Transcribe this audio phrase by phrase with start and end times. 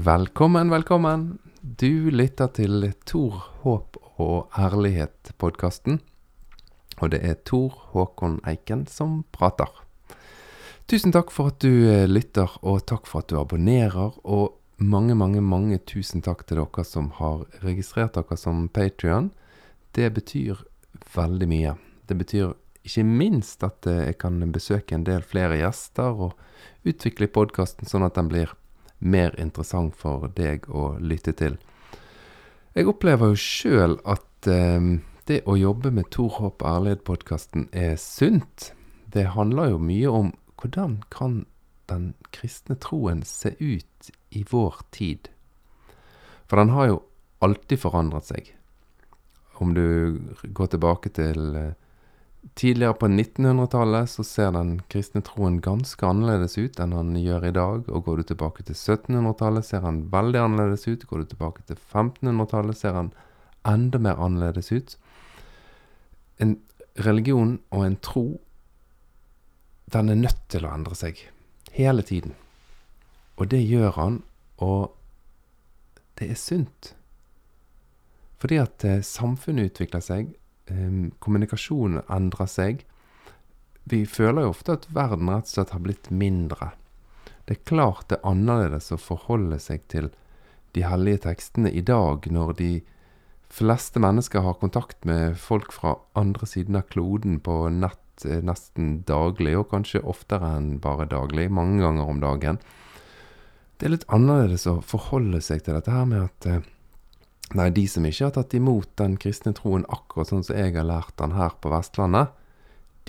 [0.00, 1.38] Velkommen, velkommen.
[1.60, 5.98] Du lytter til Tor, håp og ærlighet-podkasten.
[7.02, 9.68] Og det er Tor Håkon Eiken som prater.
[10.88, 14.14] Tusen takk for at du eh, lytter, og takk for at du abonnerer.
[14.24, 19.28] Og mange, mange, mange tusen takk til dere som har registrert dere som Patrion.
[19.92, 20.64] Det betyr
[21.12, 21.74] veldig mye.
[22.08, 22.54] Det betyr
[22.88, 28.08] ikke minst at eh, jeg kan besøke en del flere gjester og utvikle podkasten sånn
[28.08, 28.56] at den blir
[29.00, 31.56] mer interessant for deg å lytte til.
[32.76, 38.70] Jeg opplever jo sjøl at eh, det å jobbe med Tor Håp Ærlighet-podkasten er sunt.
[39.10, 41.44] Det handler jo mye om hvordan kan
[41.90, 45.30] den kristne troen se ut i vår tid?
[46.46, 47.02] For den har jo
[47.42, 48.50] alltid forandret seg.
[49.60, 49.86] Om du
[50.56, 51.72] går tilbake til eh,
[52.54, 57.52] Tidligere på 1900-tallet så ser den kristne troen ganske annerledes ut enn han gjør i
[57.56, 57.88] dag.
[57.92, 61.04] Og går du tilbake til 1700-tallet, ser han veldig annerledes ut.
[61.08, 63.12] Går du tilbake til 1500-tallet, ser han
[63.68, 64.96] enda mer annerledes ut.
[66.40, 66.56] En
[66.96, 68.24] religion og en tro,
[69.92, 71.20] den er nødt til å endre seg.
[71.76, 72.32] Hele tiden.
[73.36, 74.22] Og det gjør han,
[74.64, 74.96] og
[76.18, 76.94] det er sunt.
[78.40, 80.34] Fordi at eh, samfunnet utvikler seg,
[81.22, 82.84] kommunikasjonen endrer seg.
[83.90, 86.72] Vi føler jo ofte at verden rett og slett har blitt mindre.
[87.48, 90.10] Det er klart det er annerledes å forholde seg til
[90.76, 92.72] de hellige tekstene i dag, når de
[93.50, 99.00] fleste mennesker har kontakt med folk fra andre siden av kloden på nett eh, nesten
[99.08, 102.60] daglig, og kanskje oftere enn bare daglig, mange ganger om dagen.
[103.80, 106.62] Det er litt annerledes å forholde seg til dette her med at eh,
[107.58, 110.86] Nei, de som ikke har tatt imot den kristne troen akkurat sånn som jeg har
[110.86, 112.30] lært den her på Vestlandet,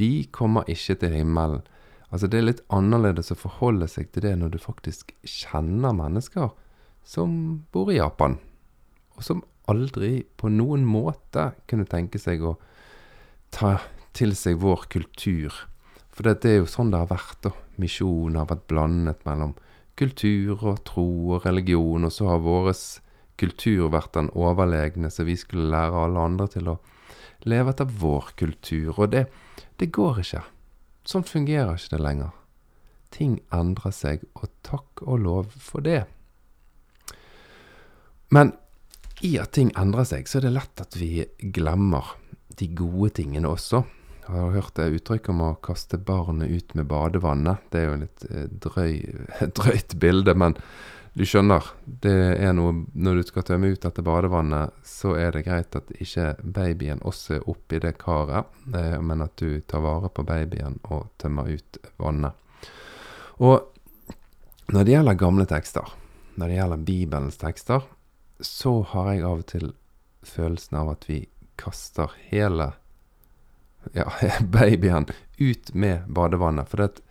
[0.02, 1.61] de kommer ikke til himmelen.
[2.09, 6.49] Altså, det er litt annerledes å forholde seg til det når du faktisk kjenner mennesker
[7.08, 7.32] som
[7.71, 8.39] bor i Japan,
[9.15, 12.58] og som aldri på noen måte kunne tenke seg å
[13.54, 13.77] ta
[14.17, 15.54] til seg vår kultur.
[16.11, 17.54] For det, er jo sånn det har vært, da.
[17.80, 19.54] Misjonen har vært blandet mellom
[19.99, 21.08] kultur og tro
[21.38, 22.83] og religion, og så har våres
[23.41, 26.77] kultur vært den overlegne, så vi skulle lære alle andre til å
[27.49, 28.93] leve etter vår kultur.
[28.97, 29.25] Og det,
[29.81, 30.43] det går ikke.
[31.07, 32.33] Sånn fungerer ikke det lenger.
[33.11, 36.03] Ting endrer seg, og takk og lov for det.
[38.31, 38.53] Men
[39.25, 42.15] i at ting endrer seg, så er det lett at vi glemmer
[42.58, 43.83] de gode tingene også.
[44.21, 47.64] Jeg har hørt det uttrykket om å kaste barnet ut med badevannet.
[47.73, 48.93] Det er jo litt eh, drøy,
[49.58, 50.55] drøyt bilde, men
[51.14, 55.43] du skjønner, det er noe Når du skal tømme ut dette badevannet, så er det
[55.43, 60.11] greit at ikke babyen også er oppi det karet, eh, men at du tar vare
[60.14, 62.38] på babyen og tømmer ut vannet.
[63.43, 63.58] Og
[64.71, 65.92] når det gjelder gamle tekster,
[66.39, 67.89] når det gjelder Bibelens tekster,
[68.39, 69.73] så har jeg av og til
[70.23, 71.26] følelsen av at vi
[71.59, 72.71] kaster hele
[73.93, 74.08] ja,
[74.53, 76.69] babyen ut med badevannet.
[76.69, 77.02] For det,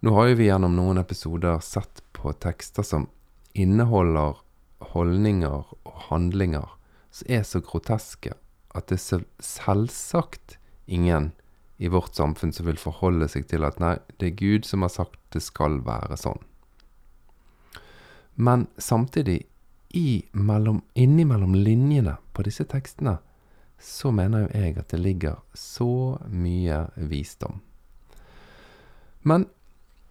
[0.00, 3.08] nå har jo vi gjennom noen episoder sett på tekster som
[3.54, 4.40] inneholder
[4.94, 6.66] holdninger og handlinger
[7.14, 8.34] som er så groteske
[8.74, 10.56] at det er selvsagt
[10.90, 11.30] ingen
[11.78, 14.92] i vårt samfunn som vil forholde seg til at nei, det er Gud som har
[14.94, 16.42] sagt det skal være sånn.
[18.34, 19.44] Men samtidig,
[19.94, 23.20] i mellom, innimellom linjene på disse tekstene,
[23.78, 27.60] så mener jo jeg at det ligger så mye visdom.
[29.22, 29.46] Men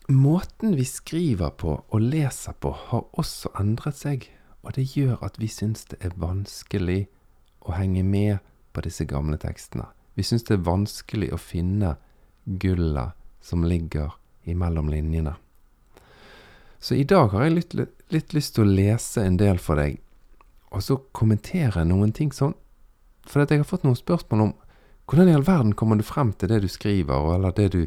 [0.07, 4.25] Måten vi skriver på og leser på, har også endret seg,
[4.61, 7.05] og det gjør at vi syns det er vanskelig
[7.63, 8.43] å henge med
[8.75, 9.85] på disse gamle tekstene.
[10.19, 11.95] Vi syns det er vanskelig å finne
[12.45, 14.11] gullet som ligger
[14.43, 15.37] imellom linjene.
[16.83, 17.75] Så i dag har jeg litt,
[18.11, 20.01] litt lyst til å lese en del for deg,
[20.75, 22.57] og så kommentere noen ting sånn.
[23.27, 24.53] For jeg har fått noen spørsmål om
[25.09, 27.81] hvordan i all verden kommer du frem til det du skriver, eller det du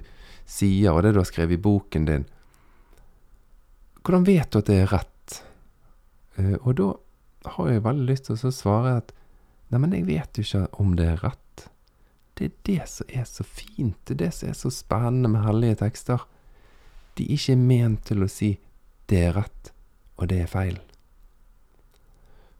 [0.46, 2.26] sier, og det du har skrevet i boken din,
[4.06, 5.38] hvordan vet du at det er rett?
[6.38, 6.90] Uh, og da
[7.56, 9.12] har jeg veldig lyst til å svare at
[9.72, 11.66] nei, men jeg vet jo ikke om det er rett.
[12.36, 15.46] Det er det som er så fint, det er det som er så spennende med
[15.46, 16.26] hellige tekster.
[17.16, 18.52] De er ikke ment til å si
[19.10, 19.72] det er rett,
[20.20, 20.78] og det er feil.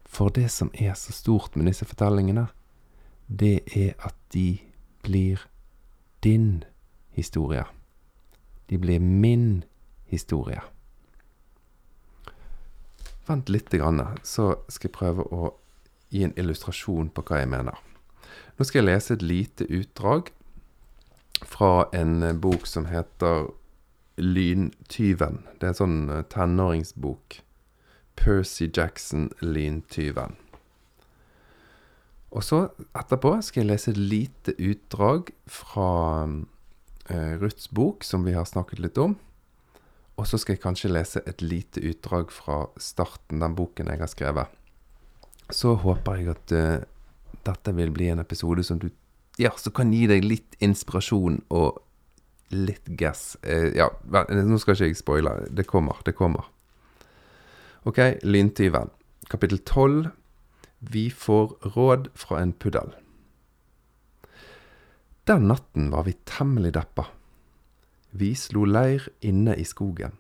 [0.06, 2.46] For det som er så stort med disse fortellingene,
[3.26, 4.58] det er at de
[5.02, 5.46] blir
[6.25, 6.64] din
[7.11, 7.64] historie.
[8.70, 9.64] De blir min
[10.06, 10.61] historie.
[13.26, 13.75] Vent litt,
[14.23, 15.55] så skal jeg prøve å
[16.11, 17.75] gi en illustrasjon på hva jeg mener.
[18.56, 20.31] Nå skal jeg lese et lite utdrag
[21.44, 23.50] fra en bok som heter
[24.17, 25.43] Lyntyven.
[25.58, 25.99] Det er en sånn
[26.32, 27.40] tenåringsbok
[28.17, 30.38] Percy Jackson, lyntyven.
[32.36, 35.90] Og så etterpå skal jeg lese et lite utdrag fra
[36.28, 39.16] uh, Ruths bok, som vi har snakket litt om.
[40.16, 44.12] Og så skal jeg kanskje lese et lite utdrag fra starten, den boken jeg har
[44.12, 44.52] skrevet.
[45.52, 48.90] Så håper jeg at uh, dette vil bli en episode som du
[49.36, 51.82] Ja, som kan gi deg litt inspirasjon og
[52.52, 53.34] litt gass.
[53.44, 55.34] Uh, ja, nå skal ikke jeg spoile.
[55.52, 56.48] Det kommer, det kommer.
[57.86, 58.92] Ok, Lyntyven.
[59.30, 60.08] Kapittel tolv.
[60.78, 62.93] Vi får råd fra en puddel.
[65.26, 67.06] Den natten var vi temmelig deppa.
[68.11, 70.12] Vi slo leir inne i skogen,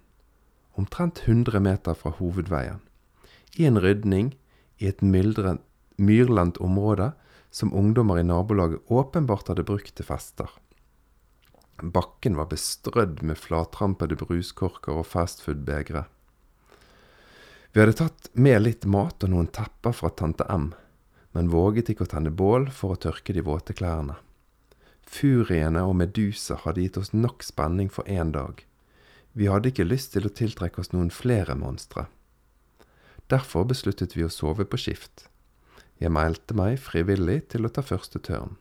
[0.74, 2.80] omtrent 100 meter fra hovedveien,
[3.56, 4.34] i en rydning
[4.82, 7.12] i et myrlendt område
[7.50, 10.50] som ungdommer i nabolaget åpenbart hadde brukt til fester.
[11.80, 16.06] Bakken var bestrødd med flattrampede bruskorker og fastfood-begre.
[17.72, 20.70] Vi hadde tatt med litt mat og noen tepper fra tante M,
[21.36, 24.16] men våget ikke å tenne bål for å tørke de våte klærne.
[25.06, 28.64] Furiene og Medusa hadde gitt oss nok spenning for én dag.
[29.36, 32.06] Vi hadde ikke lyst til å tiltrekke oss noen flere monstre.
[33.30, 35.26] Derfor besluttet vi å sove på skift.
[36.00, 38.56] Jeg meldte meg frivillig til å ta første tørn.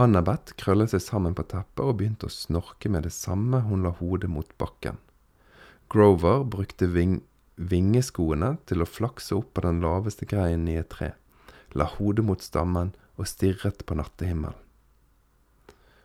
[0.00, 3.92] Annabeth krøllet seg sammen på teppet og begynte å snorke med det samme hun la
[3.94, 4.98] hodet mot bakken.
[5.92, 7.20] Grover brukte ving
[7.56, 11.12] vingeskoene til å flakse opp på den laveste greinen i et tre,
[11.74, 14.58] la hodet mot stammen og stirret på nattehimmelen.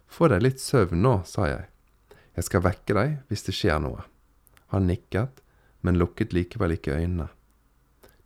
[0.09, 1.67] Få deg litt søvn nå, sa jeg.
[2.33, 4.05] Jeg skal vekke deg hvis det skjer noe.
[4.73, 5.41] Han nikket,
[5.85, 7.29] men lukket likevel ikke øynene.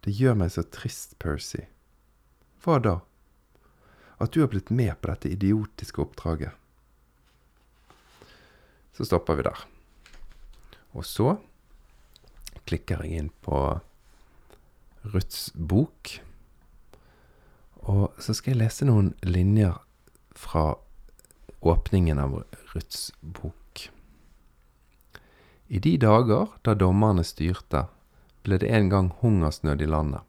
[0.04, 1.66] Det gjør meg så trist, Percy.
[2.64, 2.98] Hva da?
[4.24, 6.52] At du har blitt med på dette idiotiske oppdraget.
[8.96, 9.64] Så stopper vi der.
[10.94, 11.38] Og så
[12.70, 13.60] klikker jeg inn på
[15.14, 16.20] Ruths bok.
[17.84, 19.76] Og så skal jeg lese noen linjer
[20.36, 20.74] fra
[21.64, 22.40] åpningen av
[22.74, 23.90] Ruths bok.
[25.68, 27.88] I de dager da dommerne styrte,
[28.44, 30.22] ble det en gang hungersnød i landet.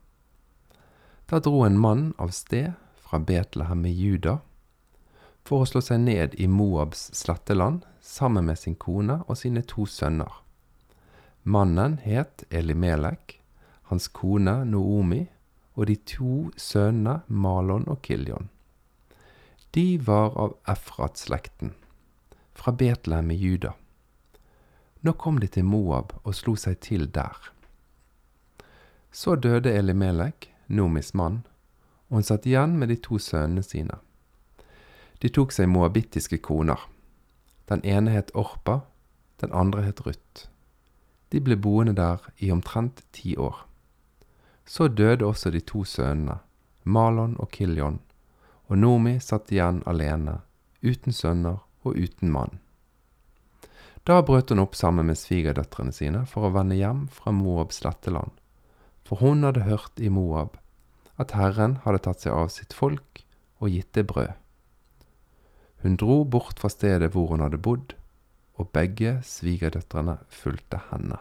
[1.27, 4.39] Da dro en mann av sted fra Betlehem i Juda
[5.45, 9.87] for å slå seg ned i Moabs sletteland sammen med sin kone og sine to
[9.91, 10.44] sønner.
[11.47, 13.43] Mannen het Elimelek,
[13.83, 15.27] hans kone Noomi
[15.77, 18.49] og de to sønnene Malon og Kiljon.
[19.77, 21.75] De var av Efrat-slekten,
[22.57, 23.75] fra Betlehem i Juda.
[25.05, 27.37] Nå kom de til Moab og slo seg til der.
[29.13, 31.43] Så døde Elimelek, Nomis mann,
[32.09, 34.01] og hun satt igjen med de to sønnene sine.
[35.21, 36.89] De tok seg moabittiske koner.
[37.69, 38.81] Den ene het Orpa,
[39.45, 40.49] den andre het Ruth.
[41.35, 43.65] De ble boende der i omtrent ti år.
[44.65, 46.37] Så døde også de to sønnene,
[46.85, 47.97] Malon og Kiljon,
[48.71, 50.37] og Nomi satt igjen alene,
[50.87, 52.61] uten sønner og uten mann.
[54.07, 58.31] Da brøt hun opp sammen med svigerdøtrene sine for å vende hjem fra Moabs sletteland,
[59.03, 60.55] for hun hadde hørt i Moab
[61.19, 63.25] at Herren hadde tatt seg av sitt folk
[63.59, 64.31] og gitt det brød.
[65.83, 67.99] Hun dro bort fra stedet hvor hun hadde bodd,
[68.61, 71.19] og begge svigerdøtrene fulgte henne.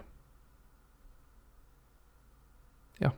[3.02, 3.14] Ja.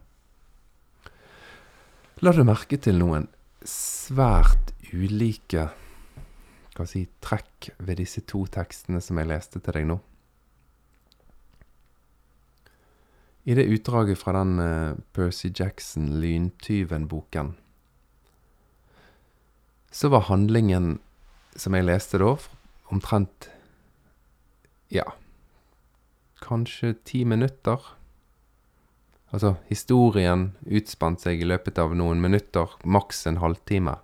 [2.23, 3.27] La du merke til noen
[3.65, 5.69] svært ulike
[6.75, 9.95] hva si, trekk ved disse to tekstene som jeg leste til deg nå?
[13.45, 17.53] I det utdraget fra den uh, Percy Jackson, Lyntyven-boken,
[19.95, 20.97] så var handlingen
[21.55, 22.33] som jeg leste da,
[22.91, 23.47] omtrent
[24.95, 25.05] ja,
[26.45, 27.81] kanskje ti minutter.
[29.33, 33.97] Altså, historien utspant seg i løpet av noen minutter, maks en halvtime.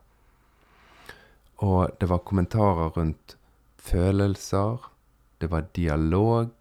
[1.62, 3.38] Og det var kommentarer rundt
[3.81, 4.81] følelser,
[5.41, 6.51] det var dialog,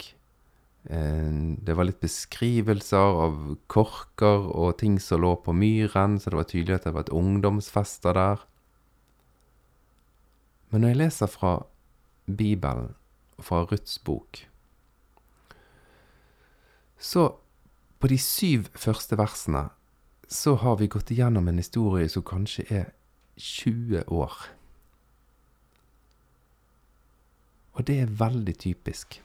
[0.88, 1.32] eh,
[1.66, 6.48] det var litt beskrivelser av korker og ting som lå på myren, så det var
[6.52, 8.46] tydelig at det var et ungdomsfester der.
[10.70, 11.54] Men når jeg leser fra
[12.26, 12.94] Bibelen,
[13.44, 14.44] fra Ruths bok.
[17.00, 17.26] Så
[18.00, 19.68] på de syv første versene
[20.30, 22.92] så har vi gått igjennom en historie som kanskje er
[23.40, 24.36] 20 år.
[27.74, 29.18] Og det er veldig typisk.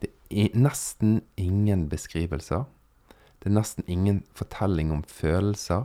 [0.00, 2.64] Det er nesten ingen beskrivelser.
[3.40, 5.84] Det er nesten ingen fortelling om følelser.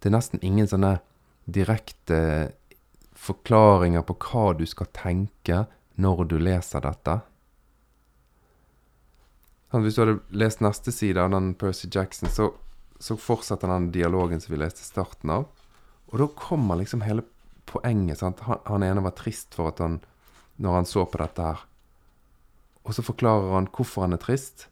[0.00, 0.96] Det er nesten ingen sånne
[1.50, 2.20] direkte
[3.18, 5.64] forklaringer på hva du skal tenke
[6.00, 7.20] når du leser dette.
[9.70, 12.48] Hvis du hadde lest neste side av den Percy Jackson, så,
[12.98, 15.46] så fortsetter den dialogen som vi leste starten av.
[16.10, 17.22] Og da kommer liksom hele
[17.70, 18.18] poenget.
[18.18, 18.42] Sant?
[18.48, 20.00] Han, han ene var trist for at han
[20.60, 21.60] Når han så på dette her.
[22.84, 24.66] Og så forklarer han hvorfor han er trist.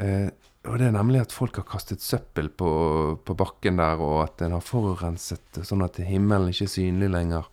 [0.00, 0.30] Eh,
[0.64, 2.70] og det er nemlig at folk har kastet søppel på,
[3.20, 7.50] på bakken der, og at en har forurenset sånn at himmelen ikke er synlig lenger.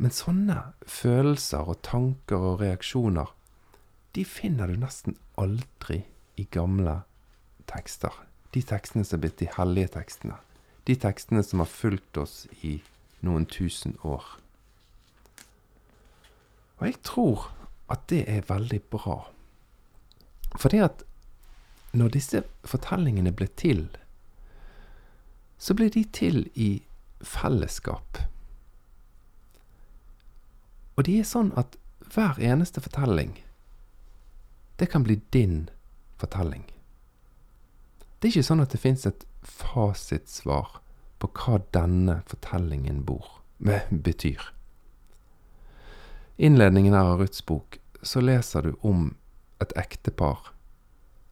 [0.00, 0.56] Men sånne
[0.88, 3.28] følelser og tanker og reaksjoner,
[4.16, 6.00] de finner du nesten aldri
[6.40, 7.02] i gamle
[7.68, 8.14] tekster.
[8.54, 10.38] De tekstene som er blitt de hellige tekstene.
[10.88, 12.78] De tekstene som har fulgt oss i
[13.20, 14.24] noen tusen år.
[16.80, 17.50] Og jeg tror
[17.92, 19.18] at det er veldig bra.
[20.56, 21.04] Fordi at
[21.92, 23.84] når disse fortellingene ble til,
[25.60, 26.70] så ble de til i
[27.20, 28.24] fellesskap.
[31.00, 31.78] Og de er sånn at
[32.12, 33.32] hver eneste fortelling,
[34.76, 35.70] det kan bli din
[36.20, 36.66] fortelling.
[38.20, 40.82] Det er ikke sånn at det fins et fasitsvar
[41.20, 43.40] på hva denne fortellingen bor,
[43.90, 44.50] betyr
[46.40, 49.14] innledningen her av Ruths bok så leser du om
[49.60, 50.38] et ektepar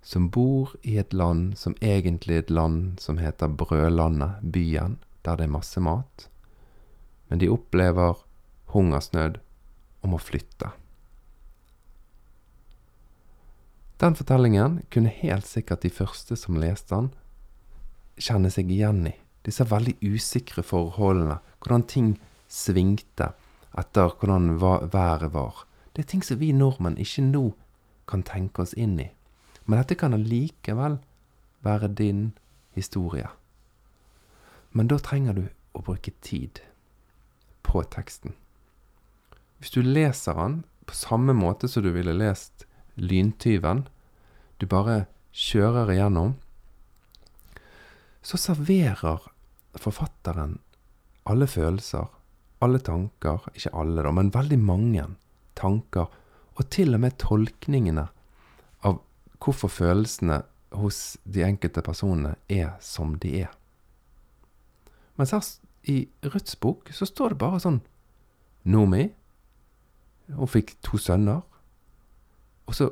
[0.05, 5.41] som bor i et land som egentlig er et land som heter Brødlandet, byen, der
[5.41, 6.29] det er masse mat.
[7.29, 8.21] Men de opplever
[8.73, 9.41] hungersnød
[10.03, 10.71] og å flytte.
[13.99, 17.09] Den fortellingen kunne helt sikkert de første som leste den,
[18.19, 19.15] kjenne seg igjen i.
[19.47, 22.13] Disse veldig usikre forholdene, hvordan ting
[22.51, 23.33] svingte
[23.79, 25.65] etter hvordan været var.
[25.95, 27.45] Det er ting som vi nordmenn ikke nå
[28.09, 29.09] kan tenke oss inn i.
[29.67, 30.99] Men dette kan allikevel
[31.67, 32.33] være din
[32.79, 33.29] historie.
[34.73, 36.63] Men da trenger du å bruke tid
[37.67, 38.35] på teksten.
[39.59, 42.67] Hvis du leser den på samme måte som du ville lest
[42.99, 43.87] Lyntyven,
[44.59, 46.37] du bare kjører igjennom,
[48.23, 49.29] så serverer
[49.79, 50.59] forfatteren
[51.29, 52.09] alle følelser,
[52.65, 55.05] alle tanker, ikke alle da, men veldig mange
[55.59, 56.09] tanker,
[56.59, 58.09] og til og med tolkningene
[58.89, 58.99] av
[59.39, 60.41] hvorfor følelsene
[60.79, 63.53] hos de enkelte personene er som de er.
[65.19, 65.47] Mens her
[65.89, 67.81] i Ruths bok så står det bare sånn
[68.69, 69.07] Nomi,
[70.35, 71.41] hun fikk to sønner,
[72.69, 72.91] og så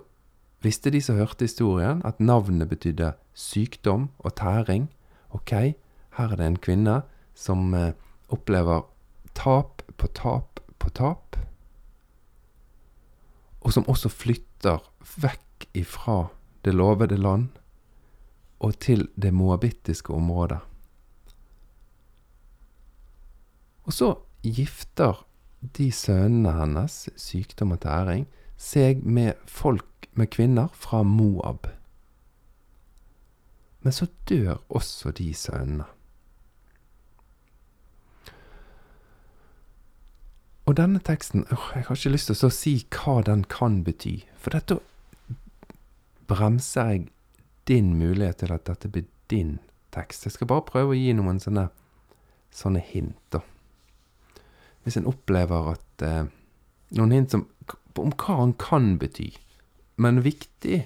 [0.65, 4.89] visste de som hørte historien, at navnet betydde sykdom og tæring.
[5.31, 5.53] Ok,
[6.17, 7.03] her er det en kvinne
[7.37, 7.93] som eh,
[8.33, 8.87] opplever
[9.37, 11.37] tap på tap på tap,
[13.61, 14.85] og som også flytter
[15.21, 16.29] vekk ifra
[16.65, 17.49] det lovede land
[18.63, 20.61] og til det moabittiske området.
[23.87, 25.26] Og så gifter
[25.61, 31.67] de sønnene hennes, sykdom og tæring, seg med folk, med kvinner fra Moab.
[33.81, 35.85] Men så dør også de sønnene.
[40.67, 44.25] Og denne teksten øh, Jeg har ikke lyst til å si hva den kan bety.
[44.35, 44.81] For dette
[46.27, 47.05] bremser jeg
[47.71, 49.59] din mulighet til at dette blir din
[49.95, 50.27] tekst.
[50.27, 51.69] Jeg skal bare prøve å gi noen sånne,
[52.51, 53.45] sånne hint, da.
[54.87, 56.29] Hvis en opplever at eh,
[56.95, 57.49] Noen hint som,
[57.99, 59.33] om hva han kan bety.
[59.99, 60.85] Men viktig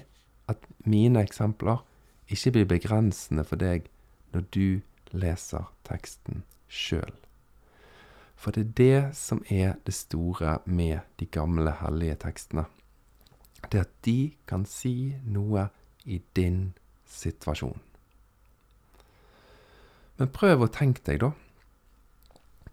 [0.49, 1.83] at mine eksempler
[2.31, 3.85] ikke blir begrensende for deg
[4.33, 4.65] når du
[5.13, 6.41] leser teksten
[6.71, 7.13] sjøl.
[8.33, 12.65] For det er det som er det store med de gamle hellige tekstene.
[13.69, 15.67] Det at de kan si noe
[16.09, 16.71] i din
[17.05, 17.77] situasjon.
[20.17, 21.31] Men prøv å tenke deg, da.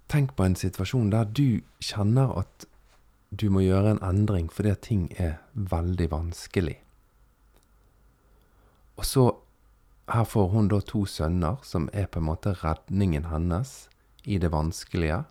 [0.09, 2.65] Tenk på en situasjon der du kjenner at
[3.31, 6.79] du må gjøre en endring fordi at ting er veldig vanskelig.
[8.97, 9.25] Og så
[10.09, 13.89] her får hun da to sønner som er på en måte redningen hennes
[14.25, 15.23] i det vanskelige.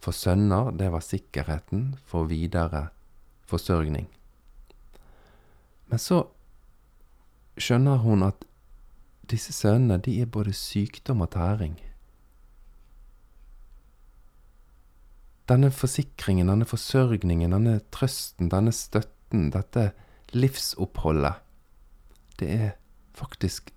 [0.00, 2.88] For sønner, det var sikkerheten for videre
[3.46, 4.08] forsørgning.
[5.86, 6.24] Men så
[7.60, 8.44] skjønner hun at
[9.30, 11.78] disse sønnene, de er både sykdom og tæring.
[15.50, 19.90] Denne forsikringen, denne forsørgningen, denne trøsten, denne støtten, dette
[20.30, 21.40] livsoppholdet,
[22.38, 22.70] det er
[23.18, 23.72] faktisk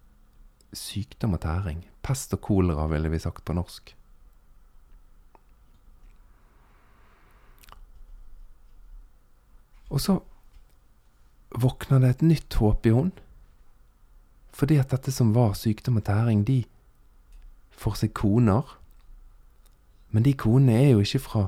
[0.74, 1.82] sykdom og tæring.
[2.06, 3.96] Pest og kolera, ville vi sagt på norsk.
[9.94, 10.20] Og så
[11.54, 13.26] våkner det et nytt håp i henne.
[14.54, 16.64] Fordi at dette som var sykdom og tæring, de
[17.74, 18.78] får seg koner.
[20.14, 21.44] Men de konene er jo ikke fra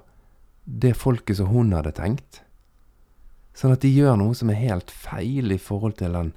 [0.66, 2.42] det folket som hun hadde tenkt.
[3.56, 6.34] Sånn at de gjør noe som er helt feil i forhold til den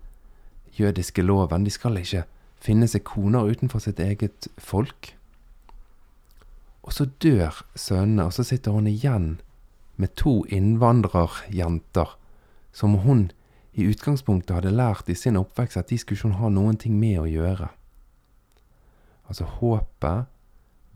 [0.78, 1.64] jødiske loven.
[1.66, 2.24] De skal ikke
[2.62, 5.14] finne seg koner utenfor sitt eget folk.
[6.86, 9.38] Og så dør sønnene, og så sitter hun igjen
[9.98, 12.14] med to innvandrerjenter
[12.72, 13.28] som hun
[13.78, 17.18] i utgangspunktet hadde lært i sin oppvekst at de skulle ikke ha noen ting med
[17.22, 17.68] å gjøre.
[19.28, 20.30] Altså håpet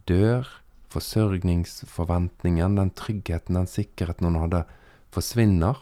[0.09, 0.49] dør,
[0.93, 4.65] forsørgningsforventningen, den tryggheten, den sikkerheten hun hadde,
[5.13, 5.81] forsvinner.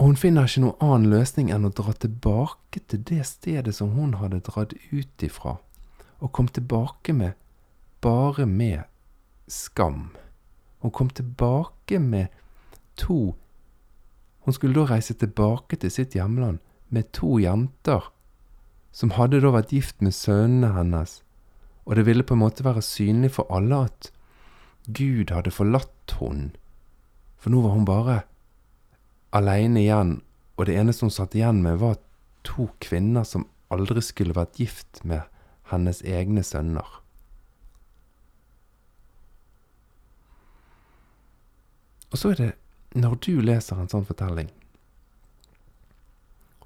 [0.00, 3.92] Og hun finner ikke noen annen løsning enn å dra tilbake til det stedet som
[3.96, 5.58] hun hadde dratt ut ifra,
[6.20, 7.36] og kom tilbake med
[8.00, 8.88] bare med
[9.48, 10.10] skam.
[10.80, 12.28] Hun kom tilbake med
[12.96, 13.36] to
[14.40, 18.06] Hun skulle da reise tilbake til sitt hjemland med to jenter
[18.90, 21.20] som hadde da vært gift med sønnene hennes,
[21.90, 24.12] og det ville på en måte være synlig for alle at
[24.86, 26.52] Gud hadde forlatt henne,
[27.40, 28.16] for nå var hun bare
[29.34, 30.12] aleine igjen,
[30.54, 31.98] og det eneste hun satt igjen med, var
[32.46, 35.26] to kvinner som aldri skulle vært gift med
[35.72, 36.86] hennes egne sønner.
[42.10, 42.50] Og så er det,
[42.94, 44.50] når du leser en sånn fortelling,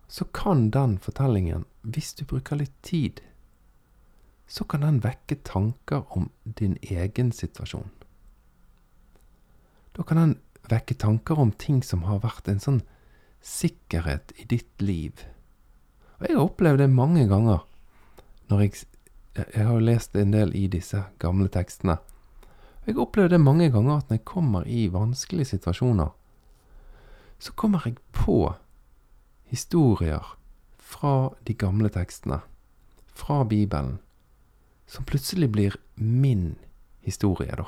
[0.09, 3.25] så kan den fortellingen, hvis du bruker litt tid,
[4.47, 7.91] så kan den vekke tanker om din egen situasjon.
[9.97, 10.35] Da kan den
[10.71, 12.83] vekke tanker om ting som har vært en sånn
[13.45, 15.25] sikkerhet i ditt liv.
[16.19, 17.65] Og jeg har opplevd det mange ganger
[18.51, 18.85] når jeg
[19.35, 21.97] Jeg har lest en del i disse gamle tekstene.
[21.99, 26.13] Og jeg har opplevd det mange ganger at når jeg kommer i vanskelige situasjoner,
[27.39, 28.55] så kommer jeg på
[29.51, 30.23] historier
[30.79, 32.39] fra de gamle tekstene,
[33.11, 33.99] fra Bibelen,
[34.87, 36.55] som plutselig blir min
[37.01, 37.67] historie, da.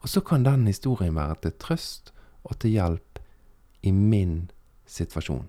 [0.00, 2.12] Og så kan den historien være til trøst
[2.44, 3.20] og til hjelp
[3.82, 4.50] i min
[4.86, 5.48] situasjon.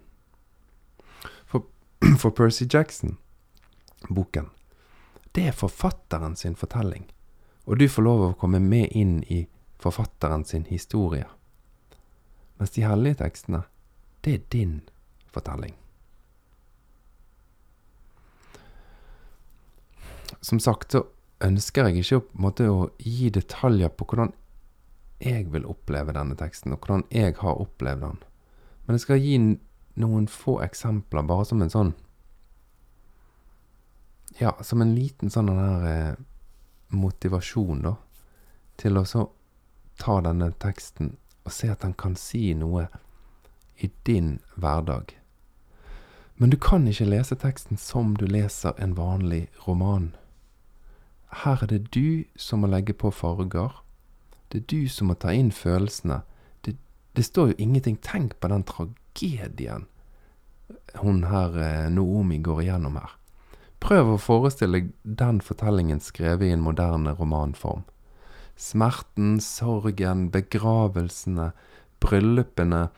[1.46, 1.66] For,
[2.22, 3.18] for Percy Jackson,
[4.10, 4.50] boken,
[5.32, 7.08] det er forfatteren sin fortelling,
[7.66, 9.46] og du får lov å komme med inn i
[9.80, 11.28] forfatteren sin historie.
[12.60, 13.64] Mens de hellige tekstene,
[14.22, 14.82] det er din
[15.32, 15.74] fortelling.
[20.42, 21.06] Som sagt så
[21.42, 24.34] ønsker jeg ikke på en måte å gi detaljer på hvordan
[25.22, 28.18] jeg vil oppleve denne teksten, og hvordan jeg har opplevd den.
[28.86, 29.36] Men jeg skal gi
[30.02, 31.94] noen få eksempler, bare som en sånn
[34.40, 36.20] Ja, som en liten sånn der eh,
[36.96, 37.98] motivasjon, da,
[38.80, 39.26] til å så
[40.00, 42.88] ta denne teksten og se at den kan si noe
[43.84, 45.12] i din hverdag.
[46.40, 50.14] Men du kan ikke lese teksten som du leser en vanlig roman.
[51.32, 53.84] Her er det du som må legge på farger,
[54.52, 56.22] det er du som må ta inn følelsene.
[56.66, 56.76] Det,
[57.16, 57.98] det står jo ingenting.
[58.04, 59.88] Tenk på den tragedien
[61.00, 63.16] hun her, eh, Noomi, går igjennom her.
[63.82, 67.84] Prøv å forestille den fortellingen skrevet i en moderne romanform.
[68.56, 71.52] Smerten, sorgen, begravelsene,
[72.00, 72.90] bryllupene,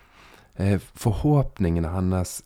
[0.56, 2.42] eh, forhåpningene hennes,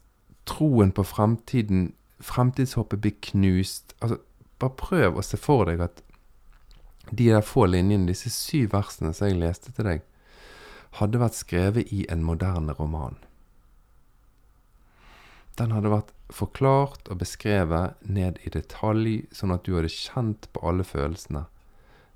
[0.45, 3.95] troen på fremtiden, fremtidshåpet blir knust.
[4.01, 4.19] Altså,
[4.59, 6.03] bare prøv å se for deg at
[7.11, 10.03] de der få linjene, disse syv versene som jeg leste til deg,
[10.99, 13.17] hadde vært skrevet i en moderne roman.
[15.57, 20.61] Den hadde vært forklart og beskrevet ned i detalj, sånn at du hadde kjent på
[20.69, 21.45] alle følelsene.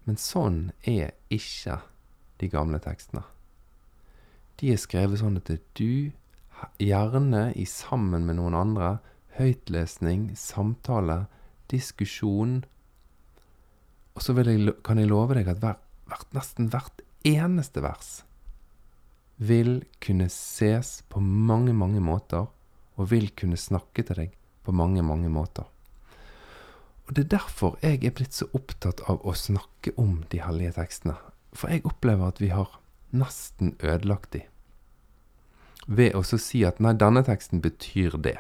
[0.06, 1.80] Men sånn er ikke
[2.42, 3.24] de gamle tekstene.
[4.60, 6.12] De er skrevet sånn at du,
[6.78, 8.92] gjerne i sammen med noen andre,
[9.40, 11.24] høytlesning, samtale,
[11.72, 12.62] diskusjon,
[14.16, 15.80] og så jeg, kan jeg love deg at hver,
[16.36, 18.22] nesten hvert eneste vers
[19.42, 22.50] vil kunne ses på mange, mange måter,
[23.00, 25.66] og vil kunne snakke til deg på mange, mange måter.
[27.08, 30.78] Og Det er derfor jeg er blitt så opptatt av å snakke om de hellige
[30.78, 31.18] tekstene.
[31.52, 32.78] For jeg opplever at vi har
[33.12, 34.46] nesten ødelagt de.
[35.88, 38.38] Ved å si at nei, denne teksten betyr det.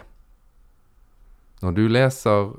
[1.61, 2.53] Når du leser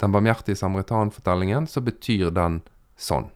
[0.00, 2.60] den barmhjertige samaritan-fortellingen, så betyr den
[2.96, 3.28] sånn.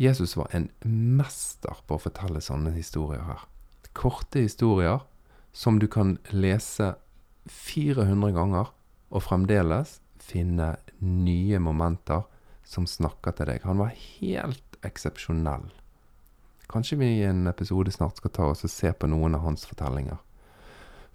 [0.00, 3.44] Jesus var en mester på å fortelle sånne historier her.
[3.92, 5.02] Korte historier
[5.52, 6.94] som du kan lese
[7.50, 8.70] 400 ganger
[9.10, 12.24] og fremdeles finne nye momenter
[12.64, 13.66] som snakker til deg.
[13.66, 15.68] Han var helt eksepsjonell.
[16.70, 19.66] Kanskje vi i en episode snart skal ta oss og se på noen av hans
[19.66, 20.20] fortellinger.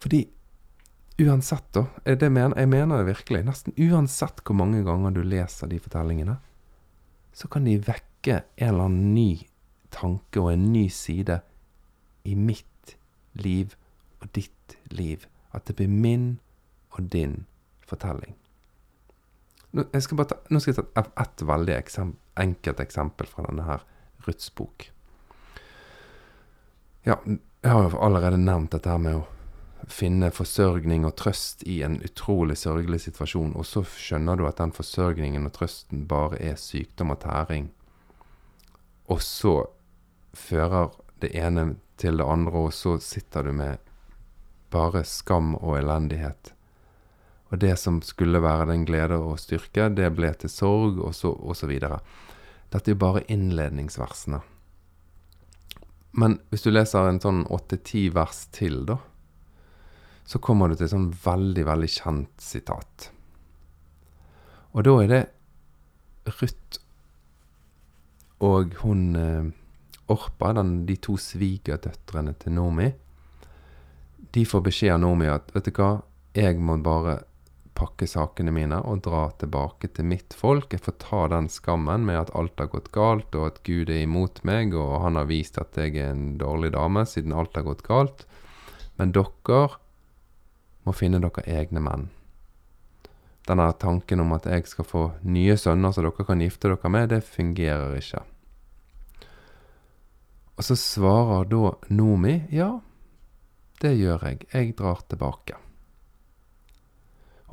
[0.03, 0.25] Fordi
[1.17, 1.85] Uansett, da.
[2.03, 3.45] Det mener, jeg mener det virkelig.
[3.47, 6.37] Nesten uansett hvor mange ganger du leser de fortellingene,
[7.35, 9.29] så kan de vekke en eller annen ny
[9.95, 11.39] tanke og en ny side
[12.27, 12.97] i mitt
[13.39, 13.77] liv
[14.19, 15.23] og ditt liv.
[15.55, 16.33] At det blir min
[16.95, 17.45] og din
[17.87, 18.35] fortelling.
[19.75, 23.67] Nå, jeg skal ta, nå skal jeg ta ett veldig eksem, enkelt eksempel fra denne
[23.67, 23.87] her
[24.27, 24.89] Ruths bok.
[27.05, 29.25] Ja, jeg har jo allerede nevnt dette her med å
[29.91, 34.73] finne forsørgning og trøst i en utrolig sørgelig situasjon, og så skjønner du at den
[34.75, 37.69] forsørgningen og trøsten bare er sykdom og tæring.
[39.11, 39.55] Og så
[40.33, 43.77] fører det ene til det andre, og så sitter du med
[44.73, 46.51] bare skam og elendighet.
[47.53, 51.31] Og det som skulle være den glede og styrke, det ble til sorg, og så,
[51.31, 52.01] og så videre.
[52.73, 54.41] Dette er jo bare innledningsversene.
[56.15, 58.97] Men hvis du leser en sånn åtte-ti vers til, da,
[60.25, 63.09] så kommer du til et sånn veldig, veldig kjent sitat.
[64.75, 65.21] Og da er det
[66.39, 66.81] Ruth
[68.45, 69.45] og hun eh,
[70.11, 72.91] Orpa, den, de to svigerdøtrene til Nomi,
[74.35, 75.93] de får beskjed av Nomi at vet du hva,
[76.35, 77.21] jeg må bare
[77.75, 80.71] pakke sakene mine og dra tilbake til mitt folk.
[80.71, 84.03] Jeg får ta den skammen med at alt har gått galt, og at Gud er
[84.03, 87.67] imot meg, og han har vist at jeg er en dårlig dame siden alt har
[87.67, 88.25] gått galt.
[88.99, 89.63] Men dere
[90.85, 92.07] må finne dere egne menn.
[93.45, 97.11] Denne tanken om at jeg skal få nye sønner som dere kan gifte dere med,
[97.13, 98.23] det fungerer ikke.
[100.55, 102.79] Og så svarer da Nomi ja,
[103.81, 105.59] det gjør jeg, jeg drar tilbake.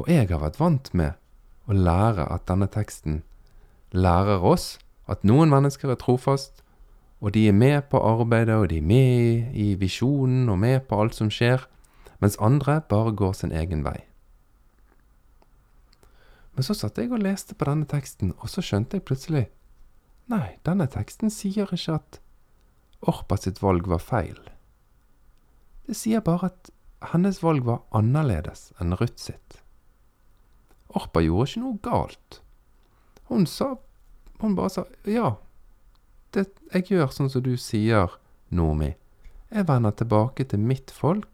[0.00, 1.18] Og jeg har vært vant med
[1.68, 3.20] å lære at denne teksten
[3.92, 4.78] lærer oss
[5.10, 6.62] at noen mennesker er trofast,
[7.22, 10.98] og de er med på arbeidet, og de er med i visjonen og med på
[11.02, 11.62] alt som skjer,
[12.22, 13.98] mens andre bare går sin egen vei.
[16.54, 19.48] Men så satt jeg og leste på denne teksten, og så skjønte jeg plutselig
[20.30, 22.20] Nei, denne teksten sier ikke at
[23.10, 24.38] Orpa sitt valg var feil.
[25.88, 26.70] Det sier bare at
[27.10, 29.58] hennes valg var annerledes enn Ruth sitt.
[30.94, 32.38] Orpa gjorde ikke noe galt.
[33.26, 33.74] Hun sa
[34.42, 35.36] Hun bare sa ja,
[36.34, 38.10] det, jeg gjør sånn som du sier,
[38.50, 38.88] Nomi.
[39.52, 41.28] Jeg vender tilbake til mitt folk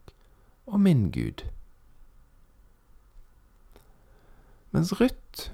[0.69, 1.45] og min Gud.
[4.71, 5.51] Mens Ruth,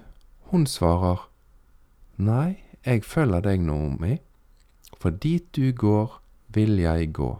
[0.51, 1.31] hun svarer
[2.17, 4.19] Nei, jeg følger deg, Naomi,
[4.99, 7.31] for dit du går, vil jeg gå,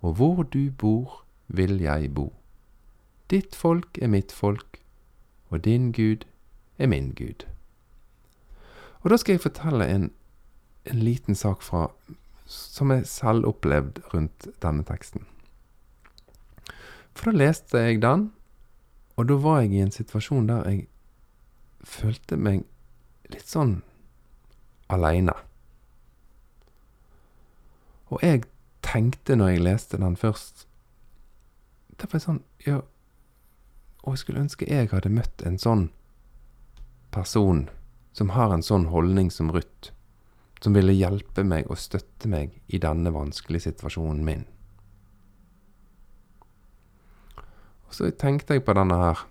[0.00, 2.32] og hvor du bor, vil jeg bo.
[3.30, 4.80] Ditt folk er mitt folk,
[5.48, 6.24] og din Gud
[6.78, 7.46] er min Gud.
[9.00, 10.10] Og da skal jeg fortelle en,
[10.84, 11.88] en liten sak fra,
[12.46, 15.24] som jeg selv opplevd rundt denne teksten.
[17.14, 18.28] For da leste jeg den,
[19.16, 20.86] og da var jeg i en situasjon der jeg
[21.86, 22.64] følte meg
[23.30, 23.78] litt sånn
[24.92, 25.34] aleine.
[28.10, 28.44] Og jeg
[28.84, 30.66] tenkte når jeg leste den først
[31.96, 32.82] Det var sånn Ja,
[34.04, 35.88] og jeg skulle ønske jeg hadde møtt en sånn
[37.14, 37.68] person
[38.14, 39.90] som har en sånn holdning som Ruth,
[40.62, 44.44] som ville hjelpe meg og støtte meg i denne vanskelige situasjonen min.
[47.38, 49.24] Og så tenkte jeg på denne her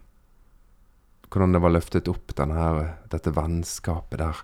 [1.33, 4.41] Hvordan det var løftet opp, denne her, dette vennskapet der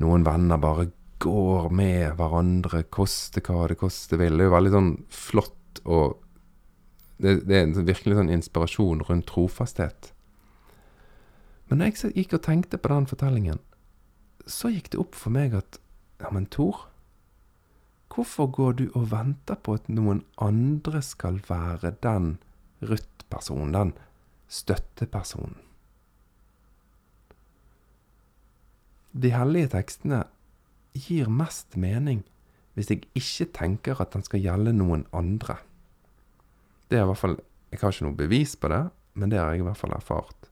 [0.00, 0.86] noen venner bare
[1.20, 4.38] går med hverandre, koste hva det koste vil.
[4.38, 6.22] Det er jo veldig sånn flott og
[7.20, 10.10] det, det, er virkelig sånn inspirasjon rundt trofasthet.
[11.68, 13.60] Men når jeg gikk og tenkte på den fortellingen,
[14.50, 15.80] så gikk det opp for meg at
[16.22, 16.86] Ja, men Tor,
[18.08, 22.36] hvorfor går du og venter på at noen andre skal være den
[22.88, 23.92] Ruth-personen, den
[24.48, 25.58] støttepersonen?
[29.14, 30.24] De hellige tekstene
[30.94, 32.24] gir mest mening
[32.74, 35.60] hvis jeg ikke tenker at den skal gjelde noen andre.
[36.90, 37.36] Det er i hvert fall
[37.74, 38.84] Jeg har ikke noe bevis på det,
[39.18, 40.44] men det har jeg i hvert fall erfart.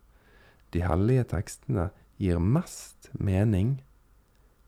[0.74, 1.84] De hellige tekstene
[2.18, 3.76] gir mest mening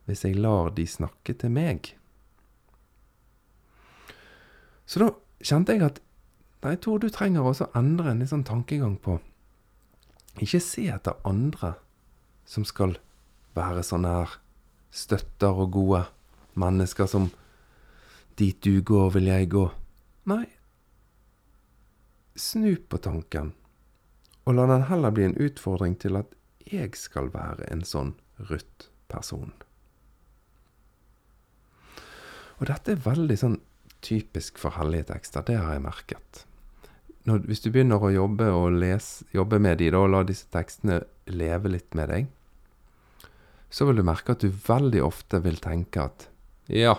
[0.07, 1.89] hvis jeg lar de snakke til meg.
[4.87, 5.09] Så da
[5.43, 5.99] kjente jeg at
[6.65, 9.19] Nei, Tor, du trenger også å endre en litt sånn tankegang på
[10.41, 11.75] Ikke se etter andre
[12.49, 12.97] som skal
[13.55, 14.37] være sånne her
[14.95, 16.05] støtter og gode
[16.61, 17.31] mennesker som
[18.35, 19.69] Dit du går, vil jeg gå.
[20.27, 20.47] Nei,
[22.35, 23.53] Snu på tanken,
[24.43, 26.33] og la den heller bli en utfordring til at
[26.67, 28.11] jeg skal være en sånn
[28.49, 29.53] Ruth-person.
[32.59, 33.57] Og dette er veldig sånn
[34.03, 35.15] typisk for hellige
[35.47, 36.43] det har jeg merket.
[37.25, 41.01] Når, hvis du begynner å jobbe, lese, jobbe med de da, og la disse tekstene
[41.31, 42.29] leve litt med deg,
[43.73, 46.29] så vil du merke at du veldig ofte vil tenke at
[46.71, 46.99] ja,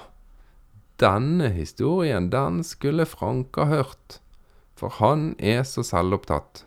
[1.02, 4.20] denne historien, den skulle Frank ha hørt,
[4.76, 6.66] for han er så selvopptatt.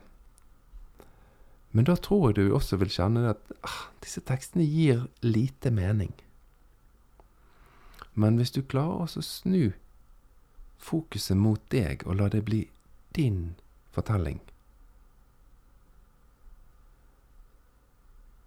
[1.73, 6.15] Men da tror jeg du også vil kjenne at ah, disse tekstene gir lite mening.
[8.19, 9.75] Men hvis du klarer å snu
[10.79, 12.65] fokuset mot deg og la det bli
[13.19, 13.43] din
[13.91, 14.39] fortelling,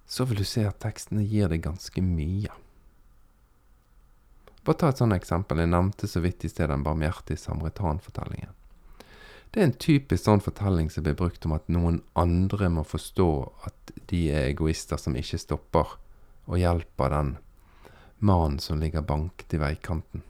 [0.08, 2.52] så vil du se at tekstene gir deg ganske mye.
[4.64, 5.60] Bare ta et sånt eksempel.
[5.64, 8.52] Jeg nevnte så vidt i sted den barmhjertige samaritan-fortellingen.
[9.52, 13.32] Det er en typisk sånn fortelling som blir brukt om at noen andre må forstå
[13.68, 15.98] at de er egoister som ikke stopper
[16.48, 17.34] og hjelper den
[18.24, 20.24] mannen som ligger banket i veikanten.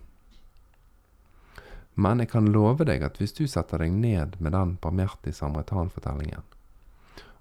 [1.95, 6.45] Men jeg kan love deg at hvis du setter deg ned med den barmhjertige samaritan-fortellingen,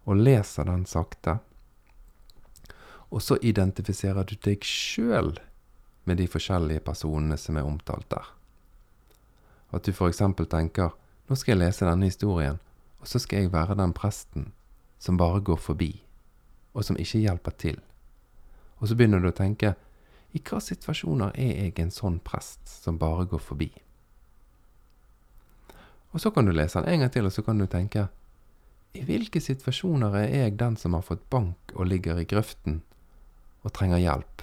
[0.08, 1.38] og leser den sakte,
[3.10, 5.34] og så identifiserer du deg sjøl
[6.06, 8.26] med de forskjellige personene som er omtalt der.
[9.70, 10.22] At du f.eks.
[10.50, 10.94] tenker
[11.30, 12.58] nå skal jeg lese denne historien,
[12.98, 14.50] og så skal jeg være den presten
[14.98, 15.92] som bare går forbi,
[16.74, 17.78] og som ikke hjelper til.
[18.80, 19.76] Og så begynner du å tenke
[20.34, 23.70] i hva situasjoner er jeg en sånn prest som bare går forbi?
[26.10, 28.08] Og så kan du lese den en gang til, og så kan du tenke
[28.92, 32.80] i hvilke situasjoner er jeg den som har fått bank og ligger i grøften
[33.62, 34.42] og trenger hjelp?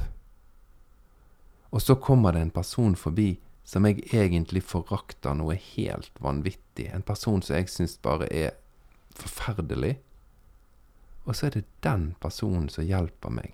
[1.75, 3.33] Og så kommer det en person forbi
[3.67, 6.87] som jeg egentlig forakter noe helt vanvittig.
[6.95, 8.53] En person som jeg syns bare er
[9.17, 9.97] forferdelig.
[11.27, 13.51] Og så er det den personen som hjelper meg.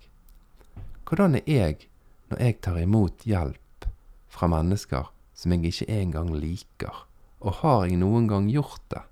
[1.09, 1.87] Hvordan er jeg
[2.29, 3.87] når jeg tar imot hjelp
[4.29, 7.07] fra mennesker som jeg ikke engang liker?
[7.43, 9.03] Og har jeg noen gang gjort det?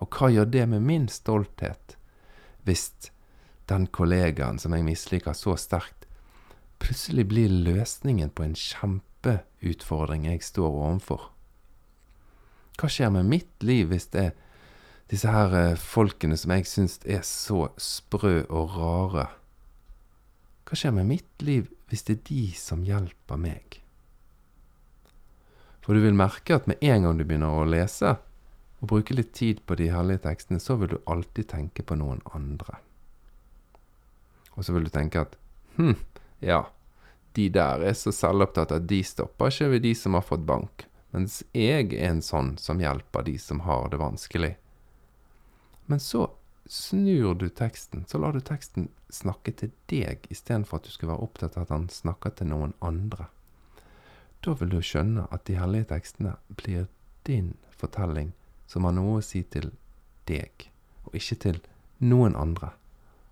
[0.00, 1.96] Og hva gjør det med min stolthet
[2.64, 3.10] hvis
[3.70, 6.06] den kollegaen som jeg misliker så sterkt,
[6.80, 11.28] plutselig blir løsningen på en kjempeutfordring jeg står overfor.
[12.80, 14.38] Hva skjer med mitt liv hvis det er
[15.10, 19.26] disse her eh, folkene som jeg syns er så sprø og rare?
[20.64, 23.79] Hva skjer med mitt liv hvis det er de som hjelper meg?
[25.84, 28.16] For du vil merke at med en gang du begynner å lese,
[28.80, 32.22] og bruke litt tid på de hellige tekstene, så vil du alltid tenke på noen
[32.32, 32.78] andre.
[34.56, 35.36] Og så vil du tenke at
[35.76, 35.96] hm,
[36.44, 36.64] ja,
[37.36, 40.86] de der er så selvopptatt at de stopper ikke ved de som har fått bank,
[41.14, 44.54] mens jeg er en sånn som hjelper de som har det vanskelig.
[45.90, 46.28] Men så
[46.70, 51.26] snur du teksten, så lar du teksten snakke til deg istedenfor at du skal være
[51.26, 53.26] opptatt av at han snakker til noen andre.
[54.44, 56.86] Da vil du skjønne at de hellige tekstene blir
[57.28, 58.32] din fortelling
[58.70, 59.72] som har noe å si til
[60.30, 60.70] deg,
[61.04, 61.58] og ikke til
[62.00, 62.72] noen andre.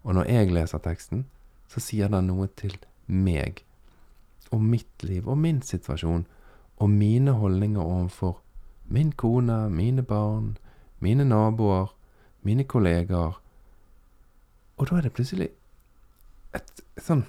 [0.05, 1.25] Og når jeg leser teksten,
[1.69, 3.63] så sier den noe til meg,
[4.53, 6.27] og mitt liv og min situasjon
[6.79, 8.39] og mine holdninger overfor
[8.89, 10.57] min kone, mine barn,
[11.01, 11.93] mine naboer,
[12.43, 13.37] mine kollegaer.
[14.77, 15.51] Og da er det plutselig
[16.55, 17.27] et, et sånn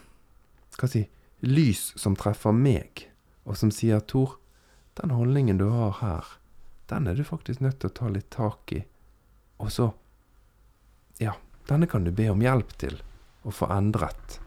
[0.80, 1.02] Hva si
[1.44, 3.10] Lys som treffer meg,
[3.46, 4.38] og som sier Tor,
[5.00, 6.26] den holdningen du har her,
[6.90, 8.84] den er du faktisk nødt til å ta litt tak i.
[9.60, 9.94] Og så
[11.20, 11.34] Ja,
[11.68, 13.02] denne kan du be om hjelp til
[13.44, 14.40] å få endret.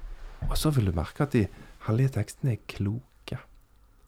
[0.48, 1.46] Og så vil du merke at de
[1.86, 3.38] hellige tekstene er kloke,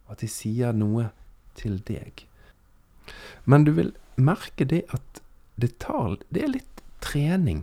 [0.06, 1.10] og at de sier noe
[1.58, 2.24] til deg.
[3.44, 5.20] Men du vil merke det at
[5.60, 7.62] det tar Det er litt trening.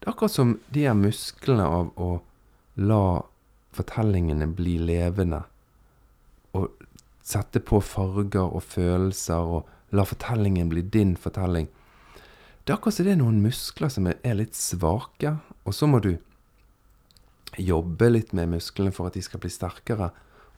[0.00, 2.22] Det er akkurat som de her musklene av å
[2.80, 3.22] la
[3.76, 5.44] fortellingene bli levende.
[7.22, 11.68] Sette på farger og følelser og la fortellingen bli din fortelling.
[12.64, 15.98] Det er akkurat som det er noen muskler som er litt svake, og så må
[16.02, 16.14] du
[17.58, 20.10] jobbe litt med musklene for at de skal bli sterkere.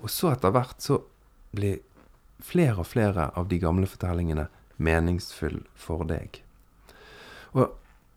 [0.05, 1.01] Og så etter hvert så
[1.55, 1.81] blir
[2.45, 6.43] flere og flere av de gamle fortellingene meningsfull for deg.
[7.55, 7.73] Og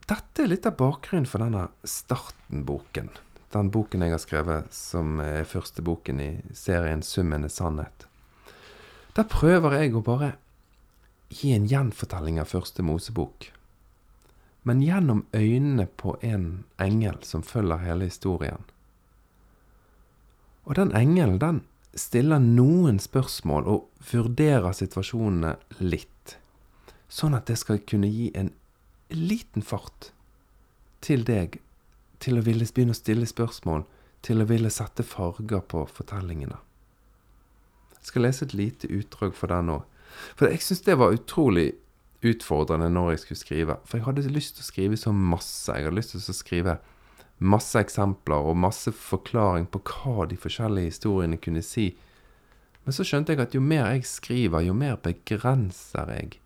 [0.10, 3.12] dette er litt av bakgrunnen for denne Starten-boken.
[3.54, 8.08] Den boken jeg har skrevet som er første boken i serien Summen er sannhet.
[9.18, 10.36] Der prøver jeg å bare
[11.34, 13.50] gi en gjenfortelling av første Mosebok
[14.68, 16.48] men gjennom øynene på en
[16.84, 18.66] engel som følger hele historien.
[20.68, 21.62] Og den engelen, den
[21.96, 26.36] stiller noen spørsmål og vurderer situasjonene litt,
[27.08, 28.52] sånn at det skal kunne gi en
[29.16, 30.12] liten fart
[31.00, 31.62] til deg
[32.20, 33.88] til å ville begynne å stille spørsmål,
[34.20, 36.60] til å ville sette farger på fortellingene.
[38.08, 39.82] Skal lese et lite utdrag for deg nå.
[40.40, 41.74] For jeg syns det var utrolig
[42.26, 43.80] utfordrende når jeg skulle skrive.
[43.86, 45.74] For jeg hadde lyst til å skrive så masse.
[45.76, 46.78] Jeg hadde lyst til å skrive
[47.38, 51.92] masse eksempler og masse forklaring på hva de forskjellige historiene kunne si.
[52.86, 56.40] Men så skjønte jeg at jo mer jeg skriver, jo mer begrenser jeg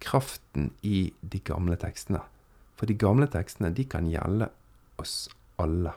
[0.00, 2.22] kraften i de gamle tekstene.
[2.78, 4.48] For de gamle tekstene, de kan gjelde
[5.00, 5.28] oss
[5.60, 5.92] alle.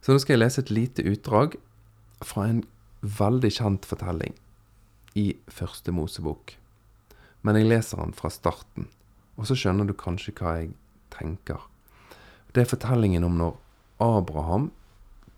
[0.00, 1.58] Så nå skal jeg lese et lite utdrag
[2.24, 2.62] fra en
[3.00, 4.34] veldig kjent fortelling
[5.18, 6.56] i Første Mosebok.
[7.42, 8.88] Men jeg leser den fra starten,
[9.38, 10.72] og så skjønner du kanskje hva jeg
[11.14, 11.62] tenker.
[12.54, 13.56] Det er fortellingen om når
[14.02, 14.70] Abraham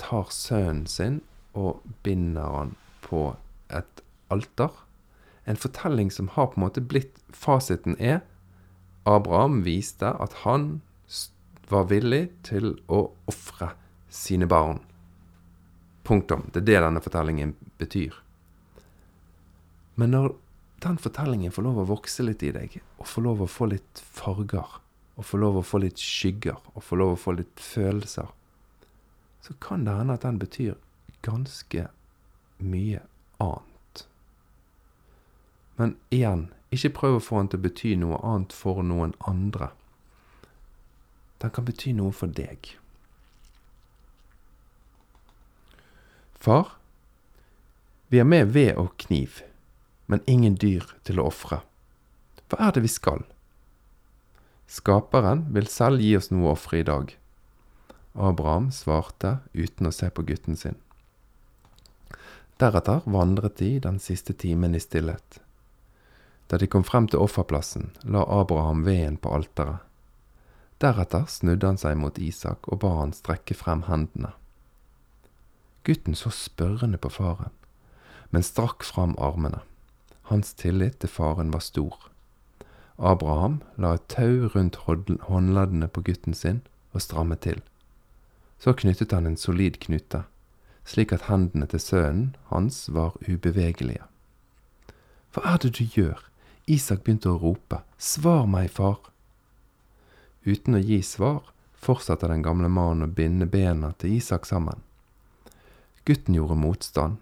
[0.01, 1.21] tar sønnen sin
[1.57, 3.35] og binder han på
[3.69, 4.71] et alter.
[5.45, 8.21] En fortelling som har på en måte blitt Fasiten er
[9.09, 10.81] Abraham viste at han
[11.71, 13.73] var villig til å ofre
[14.11, 14.81] sine barn.
[16.03, 16.49] Punktum.
[16.53, 18.15] Det er det denne fortellingen betyr.
[20.01, 20.35] Men når
[20.81, 24.01] den fortellingen får lov å vokse litt i deg, og får lov å få litt
[24.01, 24.79] farger,
[25.21, 28.31] og får lov å få litt skygger, og får lov å få litt følelser,
[29.45, 30.79] så kan det hende at den betyr
[31.27, 31.89] ganske
[32.65, 33.03] mye
[33.41, 34.07] annet.
[35.77, 39.71] Men igjen, ikke prøv å få den til å bety noe annet for noen andre.
[41.41, 42.77] Den kan bety noe for deg.
[46.41, 46.75] Far,
[48.09, 49.43] vi har med ved og kniv
[50.11, 51.61] men ingen dyr til å ofre.
[52.51, 53.23] Hva er det vi skal?
[54.67, 57.13] Skaperen vil selv gi oss noe å ofre i dag.
[58.19, 60.75] Abraham svarte uten å se på gutten sin.
[62.59, 65.39] Deretter vandret de den siste timen i stillhet.
[66.51, 69.87] Da de kom frem til offerplassen, la Abraham veden på alteret.
[70.83, 74.35] Deretter snudde han seg mot Isak og ba han strekke frem hendene.
[75.85, 77.53] Gutten så spørrende på faren,
[78.31, 79.63] men strakk fram armene.
[80.31, 81.97] Hans tillit til faren var stor.
[82.99, 86.61] Abraham la et tau rundt håndleddene på gutten sin
[86.93, 87.63] og strammet til.
[88.61, 90.25] Så knyttet han en solid knute,
[90.85, 94.05] slik at hendene til sønnen hans var ubevegelige.
[95.33, 96.21] Hva er det du gjør?
[96.67, 97.81] Isak begynte å rope.
[97.99, 99.01] Svar meg, far!
[100.45, 101.49] Uten å gi svar
[101.81, 104.83] fortsatte den gamle mannen å binde bena til Isak sammen.
[106.09, 107.17] Gutten gjorde motstand,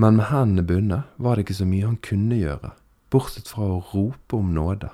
[0.00, 2.68] men med hendene bundet var det ikke så mye han kunne gjøre,
[3.10, 4.92] bortsett fra å rope om nåde.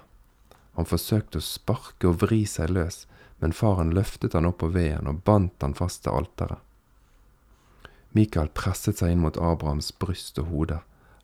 [0.79, 3.03] Han forsøkte å sparke og vri seg løs,
[3.43, 6.57] men faren løftet han opp på veden og bandt han fast til alteret.
[8.17, 10.79] Mikael presset seg inn mot Abrahams bryst og hode.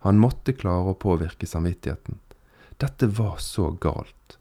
[0.05, 2.19] Han måtte klare å påvirke samvittigheten.
[2.77, 4.37] Dette var så galt.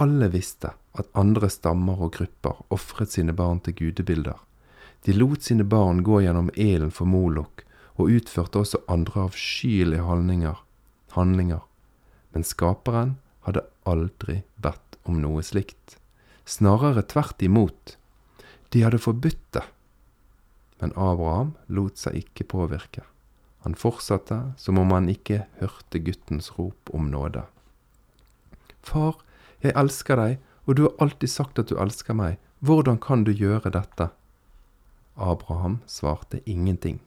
[0.00, 4.40] Alle visste at andre stammer og grupper ofret sine barn til gudebilder.
[5.04, 7.64] De lot sine barn gå gjennom ilden for Molok
[7.98, 10.60] og utførte også andre avskyelige handlinger,
[11.16, 11.62] handlinger.
[12.32, 15.98] Men skaperen hadde aldri bedt om noe slikt.
[16.46, 17.96] Snarere tvert imot.
[18.70, 19.64] De hadde forbudt det.
[20.80, 23.04] Men Abraham lot seg ikke påvirke.
[23.66, 27.44] Han fortsatte som om han ikke hørte guttens rop om nåde.
[28.82, 29.20] Far,
[29.62, 32.40] jeg elsker deg, og du har alltid sagt at du elsker meg.
[32.58, 34.10] Hvordan kan du gjøre dette?
[35.14, 36.98] Abraham svarte ingenting.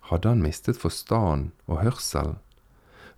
[0.00, 2.38] Hadde han mistet forstanden og hørselen?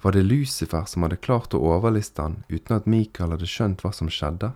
[0.03, 3.93] Var det Lucifer som hadde klart å overliste han uten at Mikael hadde skjønt hva
[3.95, 4.53] som skjedde?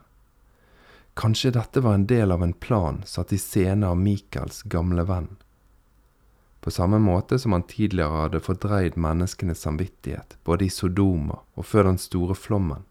[1.18, 5.30] Kanskje dette var en del av en plan satt i scene av Mikaels gamle venn?
[6.60, 11.88] På samme måte som han tidligere hadde fordreid menneskenes samvittighet, både i Sodoma og før
[11.88, 12.84] den store flommen.